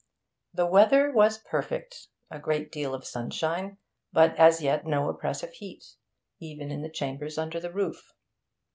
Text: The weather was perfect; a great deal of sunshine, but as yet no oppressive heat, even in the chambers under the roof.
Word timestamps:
The 0.51 0.65
weather 0.65 1.11
was 1.11 1.37
perfect; 1.37 2.07
a 2.31 2.39
great 2.39 2.71
deal 2.71 2.95
of 2.95 3.05
sunshine, 3.05 3.77
but 4.11 4.35
as 4.35 4.59
yet 4.59 4.83
no 4.83 5.07
oppressive 5.09 5.51
heat, 5.53 5.85
even 6.39 6.71
in 6.71 6.81
the 6.81 6.89
chambers 6.89 7.37
under 7.37 7.59
the 7.59 7.71
roof. 7.71 8.11